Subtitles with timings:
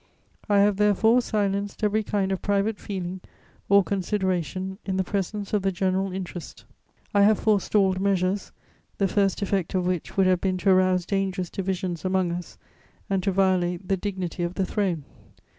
[0.49, 3.21] I have, therefore, silenced every kind of private feeling
[3.69, 6.65] or consideration in the presence of the general interest;
[7.13, 8.51] I have forestalled measures,
[8.97, 12.57] the first effect of which would have been to arouse dangerous divisions among us
[13.11, 15.03] and to violate the dignity of the Throne.